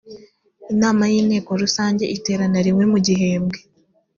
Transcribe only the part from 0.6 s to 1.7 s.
inama y’inteko